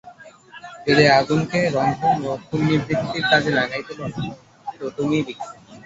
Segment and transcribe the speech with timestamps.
[0.85, 4.09] যদি আগুনকে রন্ধন এবং ক্ষুন্নিবৃত্তির কাজে লাগাইতে পার
[4.79, 5.43] তো তুমি বিজ্ঞ।